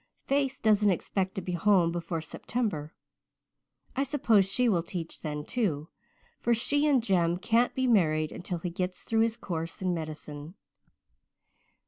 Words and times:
Faith 0.25 0.61
doesn't 0.63 0.89
expect 0.89 1.35
to 1.35 1.41
be 1.41 1.51
home 1.51 1.91
before 1.91 2.21
September. 2.21 2.95
I 3.95 4.01
suppose 4.01 4.51
she 4.51 4.67
will 4.67 4.81
teach 4.81 5.21
then 5.21 5.45
too, 5.45 5.89
for 6.39 6.55
she 6.55 6.87
and 6.87 7.03
Jem 7.03 7.37
can't 7.37 7.75
be 7.75 7.85
married 7.85 8.31
until 8.31 8.57
he 8.57 8.71
gets 8.71 9.03
through 9.03 9.19
his 9.21 9.37
course 9.37 9.79
in 9.79 9.93
medicine. 9.93 10.55